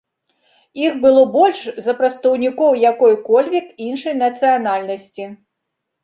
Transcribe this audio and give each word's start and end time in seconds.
Іх 0.83 0.93
было 1.01 1.25
больш 1.33 1.59
за 1.87 1.93
прадстаўнікоў 1.99 2.77
якой-кольвек 2.91 3.67
іншай 3.89 4.17
нацыянальнасці. 4.23 5.29